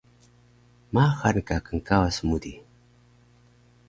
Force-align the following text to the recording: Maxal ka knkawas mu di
Maxal 0.93 1.37
ka 1.47 1.57
knkawas 1.67 2.17
mu 2.27 2.37
di 2.43 2.53